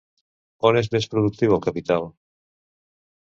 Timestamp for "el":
1.57-1.63